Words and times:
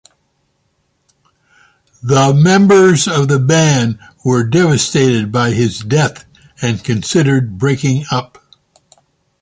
The 2.01 2.33
members 2.33 3.07
of 3.07 3.27
the 3.27 3.37
band 3.37 3.99
were 4.25 4.43
devastated 4.43 5.31
by 5.31 5.51
his 5.51 5.81
death, 5.81 6.25
and 6.59 6.83
considered 6.83 7.59
breaking 7.59 8.05
up. 8.09 8.43